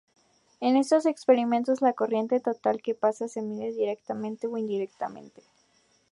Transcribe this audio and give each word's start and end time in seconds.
En 0.61 0.77
estos 0.77 1.05
experimentos, 1.05 1.83
la 1.83 1.93
corriente 1.93 2.39
total 2.39 2.81
que 2.81 2.95
pasa 2.95 3.27
se 3.27 3.43
mide 3.43 3.71
directamente 3.71 4.47
o 4.47 4.57
indirectamente. 4.57 5.43